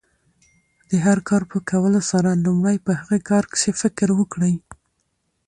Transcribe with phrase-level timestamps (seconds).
[0.89, 4.53] د هر کار په کولو سره، لومړی په هغه کار کښي فکر وکړئ!